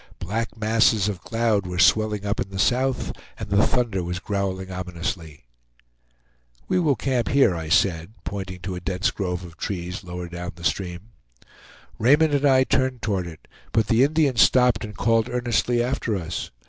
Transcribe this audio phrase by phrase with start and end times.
[0.17, 4.71] Black masses of cloud were swelling up in the south, and the thunder was growling
[4.71, 5.45] ominously.
[6.67, 10.53] "We will camp here," I said, pointing to a dense grove of trees lower down
[10.55, 11.11] the stream.
[11.99, 16.49] Raymond and I turned toward it, but the Indian stopped and called earnestly after us.